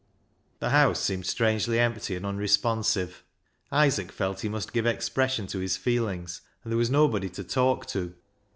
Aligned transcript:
The 0.57 0.71
house 0.71 0.99
seemed 0.99 1.27
strangely 1.27 1.77
empty 1.79 2.15
and 2.15 2.25
unre 2.25 2.49
sponsive. 2.49 3.23
Isaac 3.71 4.11
felt 4.11 4.39
he 4.41 4.49
must 4.49 4.73
give 4.73 4.87
expression 4.87 5.45
to 5.45 5.59
his 5.59 5.77
feelings, 5.77 6.41
and 6.63 6.71
there 6.73 6.77
was 6.79 6.89
nobody 6.89 7.29
to 7.29 7.43
talk 7.43 7.85
to. 7.89 8.15